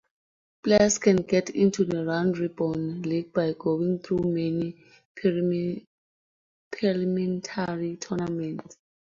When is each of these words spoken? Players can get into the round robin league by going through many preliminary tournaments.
Players 0.63 0.97
can 0.97 1.17
get 1.17 1.51
into 1.51 1.85
the 1.85 2.03
round 2.03 2.39
robin 2.39 3.03
league 3.03 3.31
by 3.31 3.53
going 3.53 3.99
through 3.99 4.33
many 4.33 4.75
preliminary 6.73 7.97
tournaments. 7.97 8.77